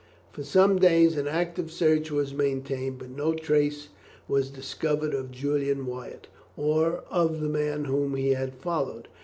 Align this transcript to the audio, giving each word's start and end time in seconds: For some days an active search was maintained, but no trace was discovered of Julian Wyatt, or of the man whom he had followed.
For 0.31 0.43
some 0.43 0.79
days 0.79 1.15
an 1.15 1.27
active 1.27 1.69
search 1.71 2.09
was 2.09 2.33
maintained, 2.33 2.97
but 2.97 3.11
no 3.11 3.35
trace 3.35 3.89
was 4.27 4.49
discovered 4.49 5.13
of 5.13 5.29
Julian 5.29 5.85
Wyatt, 5.85 6.25
or 6.57 7.03
of 7.11 7.39
the 7.39 7.47
man 7.47 7.85
whom 7.85 8.15
he 8.15 8.29
had 8.31 8.55
followed. 8.55 9.07